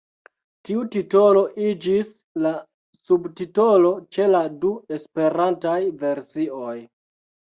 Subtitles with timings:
[0.67, 2.07] Tiu titolo iĝis
[2.45, 2.53] la
[3.09, 6.75] subtitolo ĉe la du esperantaj versioj.